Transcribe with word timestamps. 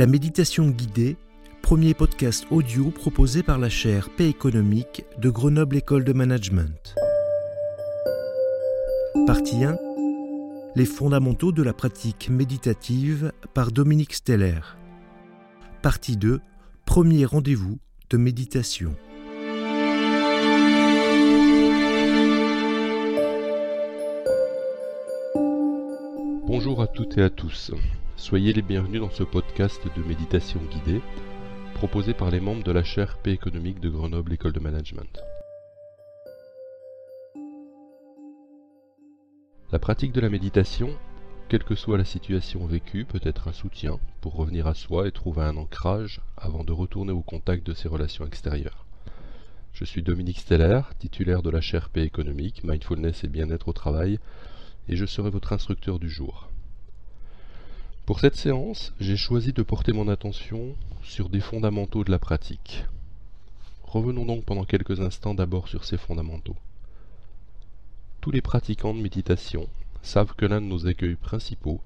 La 0.00 0.06
méditation 0.06 0.70
guidée, 0.70 1.18
premier 1.60 1.92
podcast 1.92 2.46
audio 2.50 2.90
proposé 2.90 3.42
par 3.42 3.58
la 3.58 3.68
chaire 3.68 4.08
Paix 4.08 4.30
économique 4.30 5.04
de 5.18 5.28
Grenoble 5.28 5.76
École 5.76 6.04
de 6.04 6.14
Management. 6.14 6.94
Partie 9.26 9.62
1 9.62 9.76
Les 10.74 10.86
fondamentaux 10.86 11.52
de 11.52 11.62
la 11.62 11.74
pratique 11.74 12.30
méditative 12.30 13.30
par 13.52 13.72
Dominique 13.72 14.14
Steller. 14.14 14.60
Partie 15.82 16.16
2 16.16 16.40
Premier 16.86 17.26
rendez-vous 17.26 17.78
de 18.08 18.16
méditation. 18.16 18.94
Bonjour 26.46 26.80
à 26.80 26.86
toutes 26.86 27.18
et 27.18 27.22
à 27.22 27.28
tous. 27.28 27.70
Soyez 28.20 28.52
les 28.52 28.60
bienvenus 28.60 29.00
dans 29.00 29.10
ce 29.10 29.22
podcast 29.22 29.80
de 29.96 30.02
méditation 30.02 30.60
guidée 30.70 31.00
proposé 31.72 32.12
par 32.12 32.30
les 32.30 32.38
membres 32.38 32.62
de 32.62 32.70
la 32.70 32.84
chaire 32.84 33.16
Paix 33.16 33.32
économique 33.32 33.80
de 33.80 33.88
Grenoble 33.88 34.34
École 34.34 34.52
de 34.52 34.60
Management. 34.60 35.18
La 39.72 39.78
pratique 39.78 40.12
de 40.12 40.20
la 40.20 40.28
méditation, 40.28 40.90
quelle 41.48 41.64
que 41.64 41.74
soit 41.74 41.96
la 41.96 42.04
situation 42.04 42.66
vécue, 42.66 43.06
peut 43.06 43.22
être 43.22 43.48
un 43.48 43.54
soutien 43.54 43.98
pour 44.20 44.36
revenir 44.36 44.66
à 44.66 44.74
soi 44.74 45.08
et 45.08 45.12
trouver 45.12 45.40
un 45.40 45.56
ancrage 45.56 46.20
avant 46.36 46.62
de 46.62 46.72
retourner 46.72 47.12
au 47.12 47.22
contact 47.22 47.66
de 47.66 47.72
ses 47.72 47.88
relations 47.88 48.26
extérieures. 48.26 48.84
Je 49.72 49.86
suis 49.86 50.02
Dominique 50.02 50.40
Steller, 50.40 50.82
titulaire 50.98 51.40
de 51.40 51.48
la 51.48 51.62
chaire 51.62 51.88
Paix 51.88 52.04
économique, 52.04 52.64
Mindfulness 52.64 53.24
et 53.24 53.28
bien-être 53.28 53.68
au 53.68 53.72
travail, 53.72 54.18
et 54.88 54.96
je 54.96 55.06
serai 55.06 55.30
votre 55.30 55.54
instructeur 55.54 55.98
du 55.98 56.10
jour. 56.10 56.50
Pour 58.10 58.18
cette 58.18 58.34
séance, 58.34 58.92
j'ai 58.98 59.16
choisi 59.16 59.52
de 59.52 59.62
porter 59.62 59.92
mon 59.92 60.08
attention 60.08 60.74
sur 61.04 61.28
des 61.28 61.38
fondamentaux 61.38 62.02
de 62.02 62.10
la 62.10 62.18
pratique. 62.18 62.84
Revenons 63.84 64.26
donc 64.26 64.44
pendant 64.44 64.64
quelques 64.64 65.00
instants 65.00 65.32
d'abord 65.32 65.68
sur 65.68 65.84
ces 65.84 65.96
fondamentaux. 65.96 66.56
Tous 68.20 68.32
les 68.32 68.40
pratiquants 68.40 68.94
de 68.94 69.00
méditation 69.00 69.68
savent 70.02 70.34
que 70.34 70.44
l'un 70.44 70.60
de 70.60 70.66
nos 70.66 70.88
accueils 70.88 71.14
principaux 71.14 71.80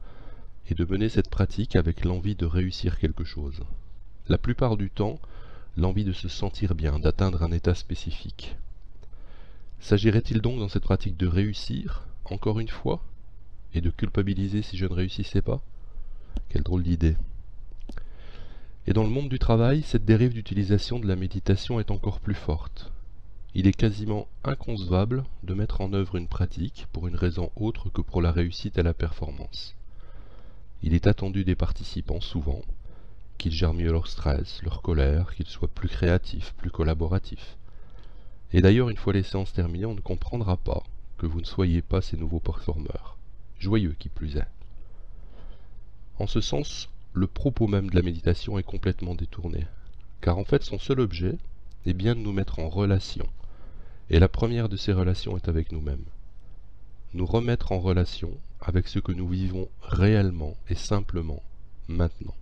est 0.70 0.74
de 0.74 0.86
mener 0.86 1.10
cette 1.10 1.28
pratique 1.28 1.76
avec 1.76 2.06
l'envie 2.06 2.36
de 2.36 2.46
réussir 2.46 2.98
quelque 2.98 3.24
chose. 3.24 3.60
La 4.26 4.38
plupart 4.38 4.78
du 4.78 4.88
temps, 4.88 5.18
l'envie 5.76 6.04
de 6.04 6.14
se 6.14 6.28
sentir 6.28 6.74
bien, 6.74 7.00
d'atteindre 7.00 7.42
un 7.42 7.52
état 7.52 7.74
spécifique. 7.74 8.56
S'agirait-il 9.78 10.40
donc 10.40 10.58
dans 10.58 10.70
cette 10.70 10.84
pratique 10.84 11.18
de 11.18 11.26
réussir, 11.26 12.06
encore 12.24 12.60
une 12.60 12.68
fois, 12.68 13.02
et 13.74 13.82
de 13.82 13.90
culpabiliser 13.90 14.62
si 14.62 14.78
je 14.78 14.86
ne 14.86 14.94
réussissais 14.94 15.42
pas? 15.42 15.60
Quelle 16.48 16.62
drôle 16.62 16.82
d'idée. 16.82 17.16
Et 18.86 18.92
dans 18.92 19.02
le 19.02 19.08
monde 19.08 19.28
du 19.28 19.38
travail, 19.38 19.82
cette 19.82 20.04
dérive 20.04 20.34
d'utilisation 20.34 20.98
de 20.98 21.06
la 21.06 21.16
méditation 21.16 21.80
est 21.80 21.90
encore 21.90 22.20
plus 22.20 22.34
forte. 22.34 22.92
Il 23.54 23.66
est 23.66 23.72
quasiment 23.72 24.26
inconcevable 24.42 25.24
de 25.42 25.54
mettre 25.54 25.80
en 25.80 25.92
œuvre 25.92 26.16
une 26.16 26.28
pratique 26.28 26.86
pour 26.92 27.06
une 27.06 27.16
raison 27.16 27.50
autre 27.56 27.88
que 27.88 28.00
pour 28.00 28.20
la 28.20 28.32
réussite 28.32 28.78
à 28.78 28.82
la 28.82 28.92
performance. 28.94 29.74
Il 30.82 30.92
est 30.92 31.06
attendu 31.06 31.44
des 31.44 31.54
participants 31.54 32.20
souvent 32.20 32.62
qu'ils 33.38 33.52
gèrent 33.52 33.72
mieux 33.72 33.92
leur 33.92 34.06
stress, 34.06 34.62
leur 34.62 34.82
colère, 34.82 35.34
qu'ils 35.34 35.46
soient 35.46 35.68
plus 35.68 35.88
créatifs, 35.88 36.52
plus 36.58 36.70
collaboratifs. 36.70 37.56
Et 38.52 38.60
d'ailleurs, 38.60 38.90
une 38.90 38.96
fois 38.96 39.12
les 39.12 39.22
séances 39.22 39.52
terminées, 39.52 39.86
on 39.86 39.94
ne 39.94 40.00
comprendra 40.00 40.56
pas 40.56 40.82
que 41.16 41.26
vous 41.26 41.40
ne 41.40 41.46
soyez 41.46 41.80
pas 41.80 42.02
ces 42.02 42.16
nouveaux 42.16 42.40
performeurs, 42.40 43.16
joyeux 43.58 43.96
qui 43.98 44.08
plus 44.08 44.36
est. 44.36 44.46
En 46.18 46.26
ce 46.26 46.40
sens, 46.40 46.88
le 47.12 47.26
propos 47.26 47.66
même 47.66 47.90
de 47.90 47.96
la 47.96 48.02
méditation 48.02 48.58
est 48.58 48.62
complètement 48.62 49.14
détourné, 49.14 49.66
car 50.20 50.38
en 50.38 50.44
fait 50.44 50.62
son 50.62 50.78
seul 50.78 51.00
objet 51.00 51.36
est 51.86 51.92
bien 51.92 52.14
de 52.14 52.20
nous 52.20 52.32
mettre 52.32 52.60
en 52.60 52.68
relation, 52.68 53.28
et 54.10 54.18
la 54.18 54.28
première 54.28 54.68
de 54.68 54.76
ces 54.76 54.92
relations 54.92 55.36
est 55.36 55.48
avec 55.48 55.72
nous-mêmes. 55.72 56.04
Nous 57.14 57.26
remettre 57.26 57.72
en 57.72 57.80
relation 57.80 58.30
avec 58.60 58.88
ce 58.88 58.98
que 58.98 59.12
nous 59.12 59.28
vivons 59.28 59.68
réellement 59.82 60.56
et 60.68 60.74
simplement 60.74 61.42
maintenant. 61.88 62.34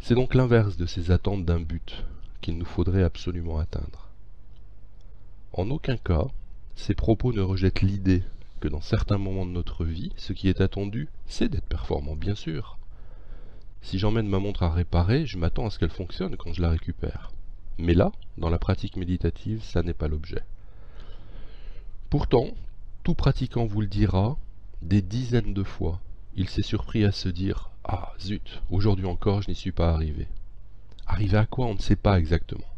C'est 0.00 0.14
donc 0.14 0.34
l'inverse 0.34 0.76
de 0.76 0.86
ces 0.86 1.10
attentes 1.10 1.44
d'un 1.44 1.60
but 1.60 2.04
qu'il 2.40 2.56
nous 2.56 2.64
faudrait 2.64 3.02
absolument 3.02 3.58
atteindre. 3.58 4.08
En 5.52 5.70
aucun 5.70 5.96
cas, 5.96 6.26
ces 6.76 6.94
propos 6.94 7.32
ne 7.32 7.40
rejettent 7.40 7.82
l'idée 7.82 8.22
que 8.58 8.68
dans 8.68 8.80
certains 8.80 9.18
moments 9.18 9.46
de 9.46 9.50
notre 9.50 9.84
vie, 9.84 10.12
ce 10.16 10.32
qui 10.32 10.48
est 10.48 10.60
attendu, 10.60 11.08
c'est 11.26 11.48
d'être 11.48 11.66
performant, 11.66 12.16
bien 12.16 12.34
sûr. 12.34 12.78
Si 13.80 13.98
j'emmène 13.98 14.28
ma 14.28 14.38
montre 14.38 14.64
à 14.64 14.70
réparer, 14.70 15.26
je 15.26 15.38
m'attends 15.38 15.66
à 15.66 15.70
ce 15.70 15.78
qu'elle 15.78 15.90
fonctionne 15.90 16.36
quand 16.36 16.52
je 16.52 16.62
la 16.62 16.70
récupère. 16.70 17.32
Mais 17.78 17.94
là, 17.94 18.12
dans 18.36 18.50
la 18.50 18.58
pratique 18.58 18.96
méditative, 18.96 19.62
ça 19.62 19.82
n'est 19.82 19.94
pas 19.94 20.08
l'objet. 20.08 20.42
Pourtant, 22.10 22.48
tout 23.04 23.14
pratiquant 23.14 23.66
vous 23.66 23.80
le 23.80 23.86
dira, 23.86 24.36
des 24.82 25.02
dizaines 25.02 25.54
de 25.54 25.62
fois, 25.62 26.00
il 26.34 26.48
s'est 26.48 26.62
surpris 26.62 27.04
à 27.04 27.12
se 27.12 27.28
dire 27.28 27.70
Ah 27.84 28.12
zut, 28.20 28.60
aujourd'hui 28.70 29.06
encore 29.06 29.42
je 29.42 29.48
n'y 29.48 29.54
suis 29.54 29.72
pas 29.72 29.90
arrivé. 29.90 30.26
Arrivé 31.06 31.36
à 31.38 31.46
quoi 31.46 31.66
on 31.66 31.74
ne 31.74 31.80
sait 31.80 31.96
pas 31.96 32.18
exactement. 32.18 32.68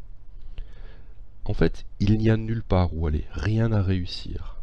En 1.44 1.54
fait, 1.54 1.84
il 1.98 2.16
n'y 2.18 2.30
a 2.30 2.36
nulle 2.36 2.62
part 2.62 2.94
où 2.94 3.06
aller, 3.06 3.24
rien 3.32 3.72
à 3.72 3.82
réussir 3.82 4.59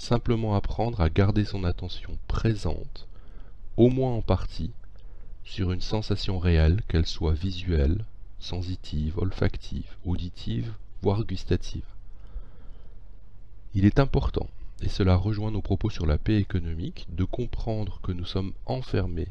simplement 0.00 0.54
apprendre 0.54 1.00
à 1.00 1.10
garder 1.10 1.44
son 1.44 1.62
attention 1.62 2.16
présente, 2.26 3.06
au 3.76 3.90
moins 3.90 4.12
en 4.12 4.22
partie, 4.22 4.70
sur 5.44 5.72
une 5.72 5.82
sensation 5.82 6.38
réelle, 6.38 6.80
qu'elle 6.88 7.06
soit 7.06 7.34
visuelle, 7.34 8.04
sensitive, 8.38 9.18
olfactive, 9.18 9.96
auditive, 10.06 10.72
voire 11.02 11.24
gustative. 11.24 11.84
Il 13.74 13.84
est 13.84 14.00
important, 14.00 14.48
et 14.80 14.88
cela 14.88 15.16
rejoint 15.16 15.50
nos 15.50 15.60
propos 15.60 15.90
sur 15.90 16.06
la 16.06 16.18
paix 16.18 16.36
économique, 16.36 17.06
de 17.10 17.24
comprendre 17.24 18.00
que 18.02 18.12
nous 18.12 18.24
sommes 18.24 18.54
enfermés, 18.64 19.28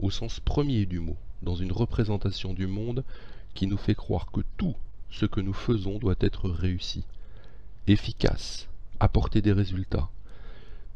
au 0.00 0.10
sens 0.10 0.40
premier 0.40 0.84
du 0.84 0.98
mot, 0.98 1.16
dans 1.42 1.54
une 1.54 1.72
représentation 1.72 2.54
du 2.54 2.66
monde 2.66 3.04
qui 3.54 3.68
nous 3.68 3.78
fait 3.78 3.94
croire 3.94 4.30
que 4.32 4.40
tout 4.56 4.74
ce 5.10 5.26
que 5.26 5.40
nous 5.40 5.54
faisons 5.54 5.98
doit 5.98 6.16
être 6.20 6.50
réussi, 6.50 7.04
efficace, 7.86 8.68
apporter 9.00 9.42
des 9.42 9.52
résultats. 9.52 10.08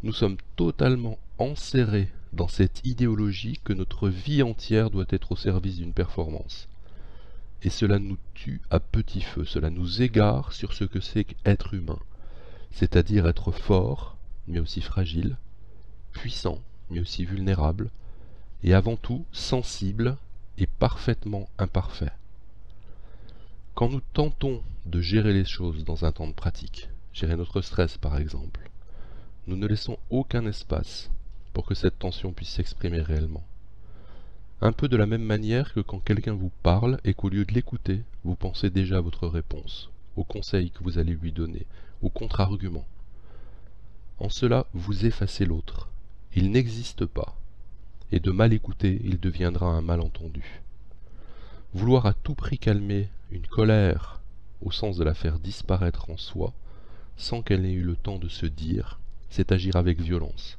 Nous 0.02 0.12
sommes 0.12 0.36
totalement 0.56 1.18
enserrés 1.38 2.10
dans 2.32 2.48
cette 2.48 2.84
idéologie 2.84 3.60
que 3.62 3.72
notre 3.72 4.08
vie 4.08 4.42
entière 4.42 4.90
doit 4.90 5.04
être 5.10 5.32
au 5.32 5.36
service 5.36 5.76
d'une 5.76 5.92
performance. 5.92 6.68
Et 7.62 7.70
cela 7.70 7.98
nous 7.98 8.18
tue 8.34 8.60
à 8.70 8.80
petit 8.80 9.20
feu, 9.20 9.44
cela 9.44 9.70
nous 9.70 10.02
égare 10.02 10.52
sur 10.52 10.72
ce 10.72 10.84
que 10.84 11.00
c'est 11.00 11.24
qu'être 11.24 11.74
humain, 11.74 11.98
c'est-à-dire 12.72 13.28
être 13.28 13.52
fort, 13.52 14.16
mais 14.48 14.58
aussi 14.58 14.80
fragile, 14.80 15.36
puissant, 16.12 16.60
mais 16.90 17.00
aussi 17.00 17.24
vulnérable, 17.24 17.90
et 18.64 18.74
avant 18.74 18.96
tout 18.96 19.24
sensible 19.32 20.16
et 20.58 20.66
parfaitement 20.66 21.48
imparfait. 21.58 22.12
Quand 23.74 23.88
nous 23.88 24.02
tentons 24.12 24.62
de 24.86 25.00
gérer 25.00 25.32
les 25.32 25.44
choses 25.44 25.84
dans 25.84 26.04
un 26.04 26.12
temps 26.12 26.26
de 26.26 26.32
pratique, 26.32 26.88
gérer 27.12 27.36
notre 27.36 27.60
stress 27.60 27.98
par 27.98 28.18
exemple. 28.18 28.70
Nous 29.46 29.56
ne 29.56 29.66
laissons 29.66 29.98
aucun 30.10 30.46
espace 30.46 31.10
pour 31.52 31.66
que 31.66 31.74
cette 31.74 31.98
tension 31.98 32.32
puisse 32.32 32.50
s'exprimer 32.50 33.00
réellement. 33.00 33.44
Un 34.60 34.72
peu 34.72 34.88
de 34.88 34.96
la 34.96 35.06
même 35.06 35.24
manière 35.24 35.72
que 35.74 35.80
quand 35.80 35.98
quelqu'un 35.98 36.34
vous 36.34 36.52
parle 36.62 37.00
et 37.04 37.14
qu'au 37.14 37.28
lieu 37.28 37.44
de 37.44 37.52
l'écouter, 37.52 38.02
vous 38.24 38.36
pensez 38.36 38.70
déjà 38.70 38.98
à 38.98 39.00
votre 39.00 39.26
réponse, 39.26 39.90
au 40.16 40.22
conseil 40.22 40.70
que 40.70 40.84
vous 40.84 40.98
allez 40.98 41.14
lui 41.14 41.32
donner, 41.32 41.66
au 42.00 42.08
contre-argument. 42.08 42.86
En 44.20 44.28
cela, 44.28 44.66
vous 44.72 45.04
effacez 45.04 45.44
l'autre. 45.44 45.88
Il 46.36 46.52
n'existe 46.52 47.06
pas. 47.06 47.34
Et 48.12 48.20
de 48.20 48.30
mal 48.30 48.52
écouter, 48.52 49.00
il 49.02 49.18
deviendra 49.18 49.66
un 49.66 49.82
malentendu. 49.82 50.62
Vouloir 51.74 52.06
à 52.06 52.14
tout 52.14 52.34
prix 52.34 52.58
calmer 52.58 53.08
une 53.32 53.46
colère, 53.46 54.20
au 54.60 54.70
sens 54.70 54.96
de 54.96 55.04
la 55.04 55.14
faire 55.14 55.40
disparaître 55.40 56.08
en 56.08 56.16
soi, 56.16 56.52
sans 57.16 57.42
qu'elle 57.42 57.62
n'ait 57.62 57.72
eu 57.72 57.82
le 57.82 57.96
temps 57.96 58.18
de 58.18 58.28
se 58.28 58.46
dire, 58.46 58.98
c'est 59.30 59.52
agir 59.52 59.76
avec 59.76 60.00
violence. 60.00 60.58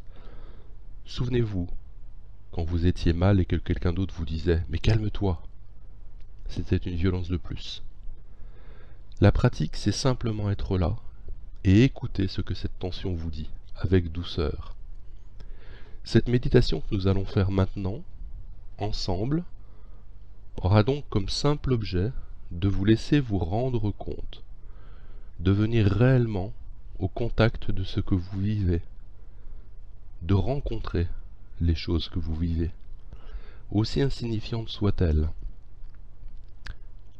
Souvenez-vous, 1.06 1.70
quand 2.52 2.64
vous 2.64 2.86
étiez 2.86 3.14
mal 3.14 3.40
et 3.40 3.46
que 3.46 3.56
quelqu'un 3.56 3.94
d'autre 3.94 4.14
vous 4.16 4.26
disait 4.26 4.64
Mais 4.70 4.80
calme-toi 4.80 5.42
c'était 6.48 6.78
une 6.78 6.96
violence 6.96 7.30
de 7.30 7.38
plus. 7.38 7.82
La 9.22 9.32
pratique, 9.32 9.76
c'est 9.76 9.92
simplement 9.92 10.52
être 10.52 10.78
là 10.78 10.96
et 11.64 11.84
écouter 11.84 12.28
ce 12.28 12.42
que 12.42 12.54
cette 12.54 12.78
tension 12.78 13.14
vous 13.16 13.32
dit, 13.32 13.50
avec 13.78 14.12
douceur. 14.12 14.76
Cette 16.04 16.28
méditation 16.28 16.82
que 16.82 16.94
nous 16.94 17.08
allons 17.08 17.26
faire 17.26 17.50
maintenant, 17.50 18.02
ensemble, 18.78 19.44
aura 20.58 20.84
donc 20.84 21.06
comme 21.10 21.30
simple 21.30 21.72
objet 21.74 22.12
de 22.52 22.68
vous 22.68 22.86
laisser 22.86 23.20
vous 23.20 23.40
rendre 23.40 23.92
compte 23.92 24.44
devenir 25.44 25.86
réellement 25.86 26.54
au 27.00 27.10
contact 27.10 27.69
de 27.69 27.84
ce 27.84 28.00
que 28.00 28.16
vous 28.16 28.40
vivez, 28.40 28.81
de 30.22 30.34
rencontrer 30.34 31.07
les 31.60 31.75
choses 31.75 32.07
que 32.07 32.19
vous 32.19 32.34
vivez, 32.34 32.72
aussi 33.69 34.01
insignifiantes 34.01 34.69
soient-elles, 34.69 35.28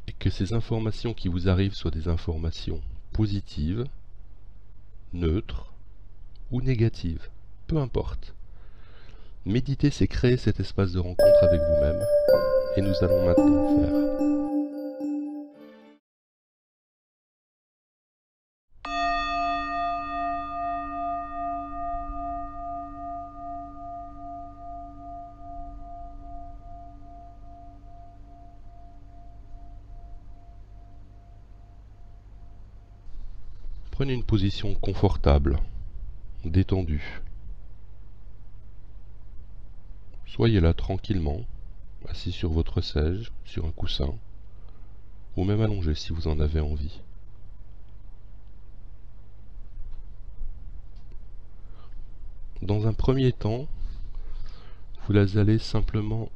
et 0.07 0.13
que 0.13 0.29
ces 0.29 0.53
informations 0.53 1.13
qui 1.13 1.27
vous 1.27 1.49
arrivent 1.49 1.75
soient 1.75 1.91
des 1.91 2.07
informations 2.07 2.81
positives, 3.11 3.85
neutres 5.11 5.73
ou 6.51 6.61
négatives, 6.61 7.29
peu 7.67 7.77
importe. 7.77 8.33
Méditer, 9.45 9.91
c'est 9.91 10.07
créer 10.07 10.37
cet 10.37 10.61
espace 10.61 10.93
de 10.93 10.99
rencontre 10.99 11.43
avec 11.43 11.59
vous-même, 11.59 12.01
et 12.77 12.81
nous 12.81 12.95
allons 13.03 13.25
maintenant 13.25 13.81
le 13.81 14.17
faire. 14.17 14.32
Prenez 33.93 34.13
une 34.13 34.23
position 34.23 34.73
confortable, 34.73 35.59
détendue. 36.43 37.21
Soyez 40.25 40.59
là 40.59 40.73
tranquillement, 40.73 41.45
assis 42.09 42.31
sur 42.31 42.51
votre 42.51 42.81
siège, 42.81 43.31
sur 43.45 43.67
un 43.67 43.71
coussin, 43.71 44.15
ou 45.37 45.43
même 45.43 45.61
allongé 45.61 45.93
si 45.93 46.11
vous 46.11 46.27
en 46.27 46.39
avez 46.39 46.59
envie. 46.59 47.01
Dans 52.63 52.87
un 52.87 52.93
premier 52.93 53.31
temps, 53.31 53.67
vous 55.07 55.37
allez 55.37 55.59
simplement 55.59 56.31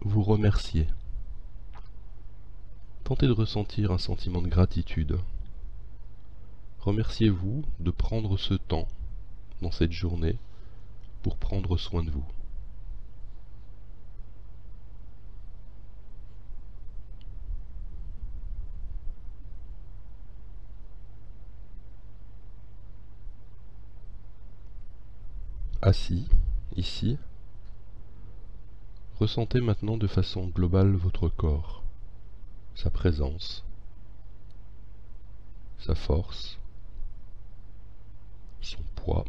vous 0.00 0.22
remercier. 0.22 0.86
Tentez 3.04 3.26
de 3.26 3.32
ressentir 3.32 3.92
un 3.92 3.98
sentiment 3.98 4.40
de 4.40 4.48
gratitude 4.48 5.18
Remerciez-vous 6.80 7.62
de 7.78 7.90
prendre 7.90 8.38
ce 8.38 8.54
temps 8.54 8.88
dans 9.60 9.70
cette 9.70 9.92
journée 9.92 10.38
pour 11.22 11.36
prendre 11.36 11.76
soin 11.76 12.02
de 12.02 12.10
vous. 12.10 12.24
Assis, 25.82 26.28
ici, 26.76 27.18
ressentez 29.18 29.60
maintenant 29.60 29.96
de 29.96 30.06
façon 30.06 30.46
globale 30.46 30.94
votre 30.94 31.28
corps, 31.28 31.82
sa 32.74 32.90
présence, 32.90 33.64
sa 35.78 35.94
force, 35.94 36.59
son 38.60 38.82
poids. 38.96 39.24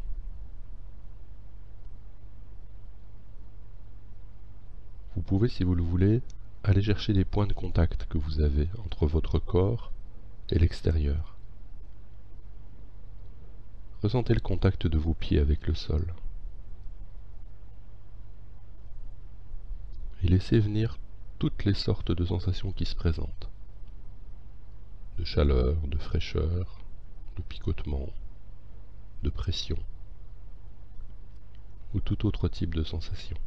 Vous 5.15 5.21
pouvez, 5.21 5.49
si 5.49 5.63
vous 5.63 5.75
le 5.75 5.83
voulez, 5.83 6.21
aller 6.63 6.81
chercher 6.81 7.13
les 7.13 7.25
points 7.25 7.47
de 7.47 7.53
contact 7.53 8.05
que 8.05 8.17
vous 8.17 8.41
avez 8.41 8.69
entre 8.85 9.07
votre 9.07 9.39
corps 9.39 9.91
et 10.49 10.59
l'extérieur. 10.59 11.35
Ressentez 14.01 14.33
le 14.33 14.39
contact 14.39 14.87
de 14.87 14.97
vos 14.97 15.13
pieds 15.13 15.39
avec 15.39 15.67
le 15.67 15.75
sol. 15.75 16.13
Et 20.23 20.27
laissez 20.27 20.59
venir 20.59 20.97
toutes 21.39 21.65
les 21.65 21.73
sortes 21.73 22.11
de 22.11 22.25
sensations 22.25 22.71
qui 22.71 22.85
se 22.85 22.95
présentent. 22.95 23.49
De 25.17 25.23
chaleur, 25.23 25.75
de 25.87 25.97
fraîcheur, 25.97 26.79
de 27.37 27.41
picotement, 27.43 28.09
de 29.23 29.29
pression 29.29 29.77
ou 31.93 31.99
tout 31.99 32.25
autre 32.25 32.47
type 32.47 32.75
de 32.75 32.83
sensation. 32.83 33.37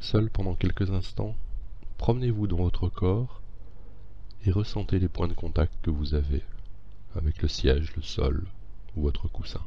Seul 0.00 0.30
pendant 0.30 0.54
quelques 0.54 0.90
instants, 0.90 1.34
promenez-vous 1.98 2.46
dans 2.46 2.58
votre 2.58 2.88
corps 2.88 3.40
et 4.44 4.52
ressentez 4.52 4.98
les 4.98 5.08
points 5.08 5.28
de 5.28 5.34
contact 5.34 5.74
que 5.82 5.90
vous 5.90 6.14
avez 6.14 6.42
avec 7.16 7.42
le 7.42 7.48
siège, 7.48 7.94
le 7.96 8.02
sol 8.02 8.46
ou 8.94 9.02
votre 9.02 9.26
coussin. 9.28 9.62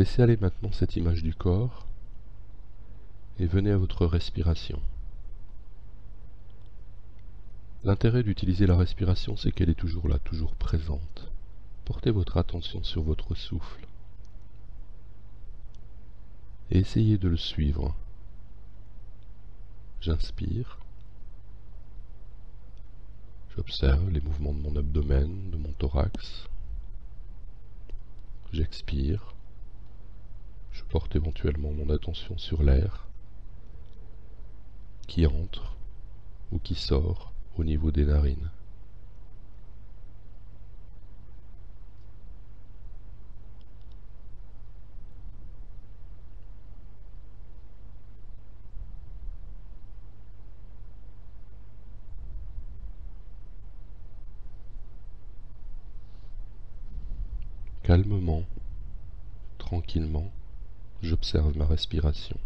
Laissez 0.00 0.22
aller 0.22 0.38
maintenant 0.38 0.72
cette 0.72 0.96
image 0.96 1.22
du 1.22 1.34
corps 1.34 1.84
et 3.38 3.44
venez 3.44 3.70
à 3.70 3.76
votre 3.76 4.06
respiration. 4.06 4.80
L'intérêt 7.84 8.22
d'utiliser 8.22 8.66
la 8.66 8.78
respiration, 8.78 9.36
c'est 9.36 9.52
qu'elle 9.52 9.68
est 9.68 9.74
toujours 9.74 10.08
là, 10.08 10.18
toujours 10.18 10.54
présente. 10.54 11.30
Portez 11.84 12.10
votre 12.10 12.38
attention 12.38 12.82
sur 12.82 13.02
votre 13.02 13.34
souffle 13.34 13.86
et 16.70 16.78
essayez 16.78 17.18
de 17.18 17.28
le 17.28 17.36
suivre. 17.36 17.94
J'inspire. 20.00 20.78
J'observe 23.54 24.08
les 24.08 24.22
mouvements 24.22 24.54
de 24.54 24.60
mon 24.60 24.76
abdomen, 24.76 25.50
de 25.50 25.58
mon 25.58 25.72
thorax. 25.72 26.48
J'expire. 28.50 29.34
Porte 30.90 31.14
éventuellement 31.14 31.70
mon 31.70 31.88
attention 31.88 32.36
sur 32.36 32.64
l'air 32.64 33.06
qui 35.06 35.24
entre 35.24 35.76
ou 36.50 36.58
qui 36.58 36.74
sort 36.74 37.32
au 37.56 37.62
niveau 37.62 37.92
des 37.92 38.04
narines. 38.04 38.50
Calmement, 57.84 58.42
tranquillement, 59.58 60.30
J'observe 61.02 61.56
ma 61.56 61.64
respiration. 61.64 62.36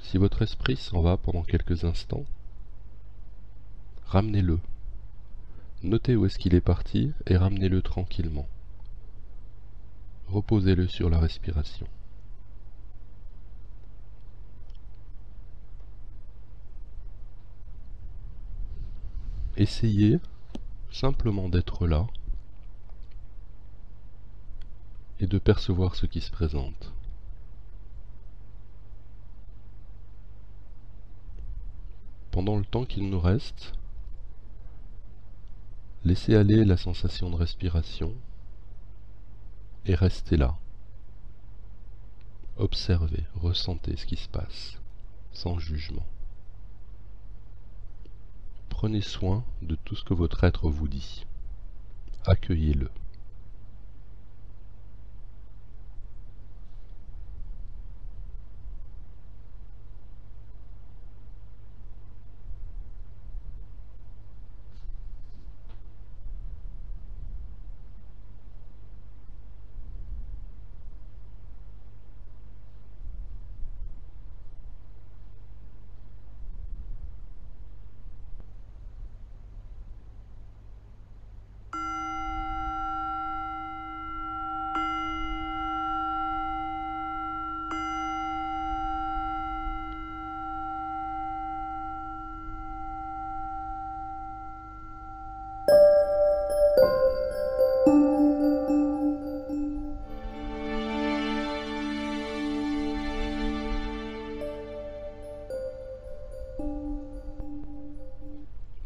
Si 0.00 0.16
votre 0.16 0.40
esprit 0.40 0.76
s'en 0.76 1.02
va 1.02 1.16
pendant 1.18 1.42
quelques 1.42 1.84
instants, 1.84 2.24
ramenez-le. 4.06 4.58
Notez 5.82 6.16
où 6.16 6.24
est-ce 6.24 6.38
qu'il 6.38 6.54
est 6.54 6.60
parti 6.62 7.12
et 7.26 7.36
ramenez-le 7.36 7.82
tranquillement. 7.82 8.48
Reposez-le 10.28 10.88
sur 10.88 11.10
la 11.10 11.18
respiration. 11.18 11.86
Essayez 19.58 20.18
simplement 20.90 21.48
d'être 21.48 21.86
là 21.86 22.06
de 25.26 25.38
percevoir 25.38 25.94
ce 25.94 26.06
qui 26.06 26.20
se 26.20 26.30
présente. 26.30 26.92
Pendant 32.30 32.56
le 32.56 32.64
temps 32.64 32.84
qu'il 32.84 33.08
nous 33.08 33.20
reste, 33.20 33.72
laissez 36.04 36.34
aller 36.34 36.64
la 36.64 36.76
sensation 36.76 37.30
de 37.30 37.36
respiration 37.36 38.14
et 39.86 39.94
restez 39.94 40.36
là. 40.36 40.56
Observez, 42.58 43.24
ressentez 43.34 43.96
ce 43.96 44.06
qui 44.06 44.16
se 44.16 44.28
passe, 44.28 44.78
sans 45.32 45.58
jugement. 45.58 46.06
Prenez 48.68 49.00
soin 49.00 49.44
de 49.62 49.74
tout 49.74 49.96
ce 49.96 50.04
que 50.04 50.14
votre 50.14 50.44
être 50.44 50.68
vous 50.68 50.88
dit. 50.88 51.24
Accueillez-le. 52.26 52.90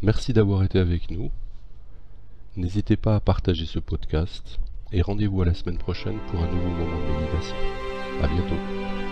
Merci 0.02 0.32
d'avoir 0.32 0.62
été 0.64 0.78
avec 0.78 1.10
nous. 1.10 1.30
N'hésitez 2.56 2.96
pas 2.96 3.16
à 3.16 3.20
partager 3.20 3.66
ce 3.66 3.78
podcast 3.78 4.58
et 4.92 5.02
rendez-vous 5.02 5.42
à 5.42 5.44
la 5.44 5.54
semaine 5.54 5.78
prochaine 5.78 6.18
pour 6.28 6.40
un 6.40 6.48
nouveau 6.48 6.70
moment 6.70 6.98
de 6.98 7.20
méditation. 7.20 7.56
A 8.22 8.26
bientôt 8.26 9.09